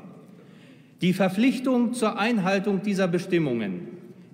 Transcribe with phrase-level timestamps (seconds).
[1.01, 3.87] Die Verpflichtung zur Einhaltung dieser Bestimmungen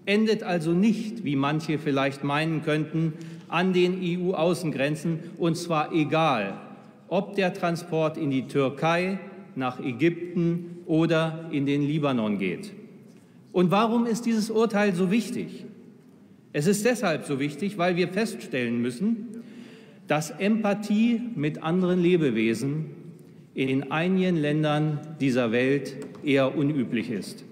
[0.05, 3.13] endet also nicht, wie manche vielleicht meinen könnten,
[3.47, 6.59] an den EU-Außengrenzen, und zwar egal,
[7.09, 9.19] ob der Transport in die Türkei,
[9.55, 12.73] nach Ägypten oder in den Libanon geht.
[13.51, 15.65] Und warum ist dieses Urteil so wichtig?
[16.53, 19.43] Es ist deshalb so wichtig, weil wir feststellen müssen,
[20.07, 22.85] dass Empathie mit anderen Lebewesen
[23.53, 27.43] in einigen Ländern dieser Welt eher unüblich ist.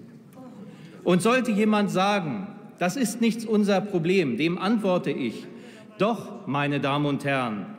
[1.02, 2.46] Und sollte jemand sagen,
[2.78, 5.46] das ist nicht unser Problem, dem antworte ich,
[5.98, 7.75] doch, meine Damen und Herren,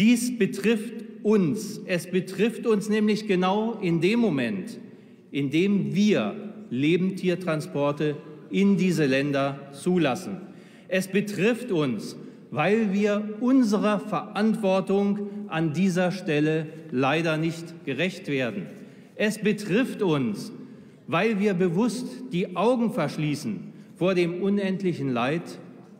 [0.00, 1.80] dies betrifft uns.
[1.86, 4.78] Es betrifft uns nämlich genau in dem Moment,
[5.30, 6.34] in dem wir
[6.70, 8.16] Lebendtiertransporte
[8.50, 10.38] in diese Länder zulassen.
[10.88, 12.16] Es betrifft uns,
[12.50, 18.66] weil wir unserer Verantwortung an dieser Stelle leider nicht gerecht werden.
[19.16, 20.50] Es betrifft uns,
[21.06, 25.42] weil wir bewusst die Augen verschließen vor dem unendlichen Leid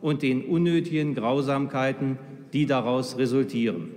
[0.01, 2.17] und den unnötigen Grausamkeiten,
[2.53, 3.89] die daraus resultieren.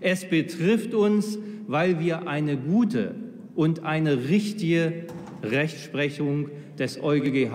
[0.00, 3.14] Es betrifft uns, weil wir eine gute
[3.54, 5.04] und eine richtige
[5.42, 7.54] Rechtsprechung des EuGH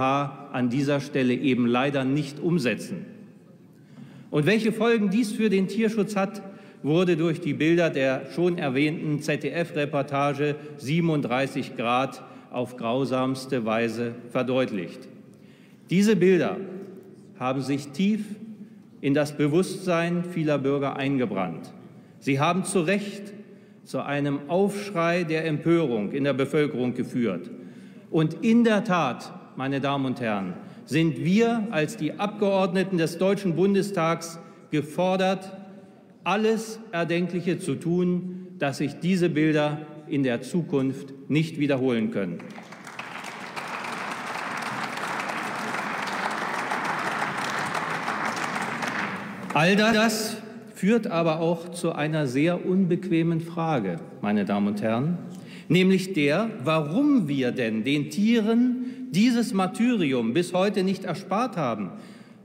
[0.51, 3.05] an dieser Stelle eben leider nicht umsetzen.
[4.29, 6.41] Und welche Folgen dies für den Tierschutz hat,
[6.81, 15.07] wurde durch die Bilder der schon erwähnten ZDF-Reportage 37 Grad auf grausamste Weise verdeutlicht.
[15.89, 16.57] Diese Bilder
[17.39, 18.21] haben sich tief
[19.03, 21.73] in das Bewusstsein vieler Bürger eingebrannt.
[22.19, 23.33] Sie haben zu Recht
[23.83, 27.51] zu einem Aufschrei der Empörung in der Bevölkerung geführt.
[28.11, 30.53] Und in der Tat, meine Damen und Herren,
[30.85, 34.39] sind wir als die Abgeordneten des Deutschen Bundestags
[34.71, 35.51] gefordert,
[36.23, 42.37] alles Erdenkliche zu tun, dass sich diese Bilder in der Zukunft nicht wiederholen können.
[49.53, 50.37] All das
[50.73, 55.19] führt aber auch zu einer sehr unbequemen Frage, meine Damen und Herren,
[55.67, 61.91] nämlich der, warum wir denn den Tieren dieses Martyrium bis heute nicht erspart haben,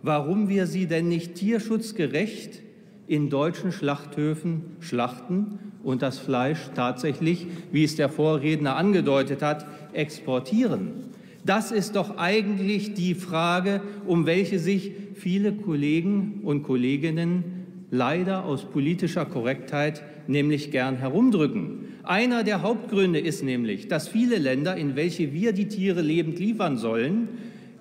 [0.02, 2.60] warum wir sie denn nicht tierschutzgerecht
[3.06, 9.64] in deutschen Schlachthöfen schlachten und das Fleisch tatsächlich, wie es der Vorredner angedeutet hat,
[9.94, 11.07] exportieren.
[11.48, 18.66] Das ist doch eigentlich die Frage, um welche sich viele Kollegen und Kolleginnen leider aus
[18.66, 21.86] politischer Korrektheit nämlich gern herumdrücken.
[22.02, 26.76] Einer der Hauptgründe ist nämlich, dass viele Länder, in welche wir die Tiere lebend liefern
[26.76, 27.28] sollen,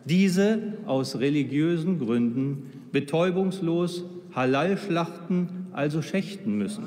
[0.06, 6.86] diese aus religiösen Gründen betäubungslos halal schlachten, also schächten müssen.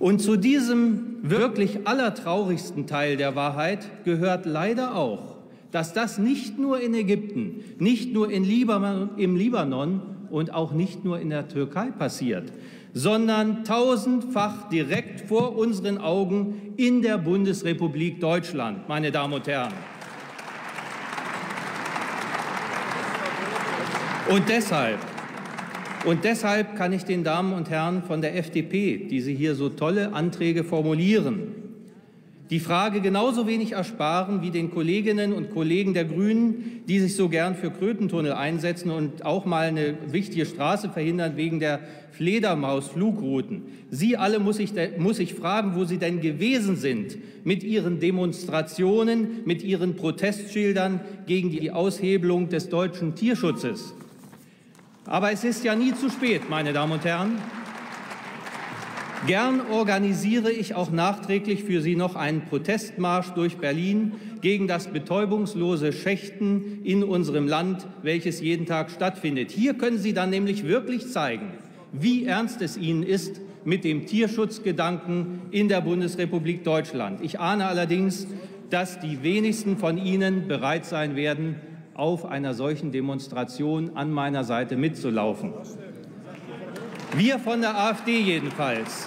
[0.00, 5.36] Und zu diesem wirklich allertraurigsten Teil der Wahrheit gehört leider auch,
[5.72, 10.00] dass das nicht nur in Ägypten, nicht nur in Libanon, im Libanon
[10.30, 12.50] und auch nicht nur in der Türkei passiert,
[12.94, 19.74] sondern tausendfach direkt vor unseren Augen in der Bundesrepublik Deutschland, meine Damen und Herren.
[24.30, 24.98] Und deshalb
[26.04, 29.68] und deshalb kann ich den Damen und Herren von der FDP, die Sie hier so
[29.68, 31.60] tolle Anträge formulieren,
[32.50, 37.28] die Frage genauso wenig ersparen wie den Kolleginnen und Kollegen der Grünen, die sich so
[37.28, 41.78] gern für Krötentunnel einsetzen und auch mal eine wichtige Straße verhindern wegen der
[42.10, 43.62] Fledermausflugrouten.
[43.90, 49.44] Sie alle muss ich, muss ich fragen, wo Sie denn gewesen sind mit Ihren Demonstrationen,
[49.44, 53.94] mit Ihren Protestschildern gegen die Aushebelung des deutschen Tierschutzes.
[55.06, 57.38] Aber es ist ja nie zu spät, meine Damen und Herren.
[59.26, 65.92] Gern organisiere ich auch nachträglich für Sie noch einen Protestmarsch durch Berlin gegen das betäubungslose
[65.92, 69.50] Schächten in unserem Land, welches jeden Tag stattfindet.
[69.50, 71.52] Hier können Sie dann nämlich wirklich zeigen,
[71.92, 77.20] wie ernst es Ihnen ist mit dem Tierschutzgedanken in der Bundesrepublik Deutschland.
[77.22, 78.26] Ich ahne allerdings,
[78.70, 81.56] dass die wenigsten von Ihnen bereit sein werden,
[82.00, 85.52] auf einer solchen Demonstration an meiner Seite mitzulaufen.
[87.14, 89.06] Wir von der AfD jedenfalls,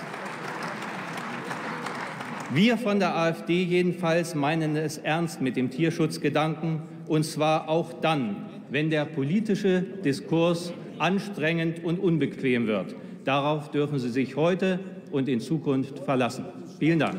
[2.53, 8.35] wir von der AfD jedenfalls meinen es ernst mit dem Tierschutzgedanken, und zwar auch dann,
[8.69, 12.95] wenn der politische Diskurs anstrengend und unbequem wird.
[13.25, 14.79] Darauf dürfen Sie sich heute
[15.11, 16.45] und in Zukunft verlassen.
[16.77, 17.17] Vielen Dank.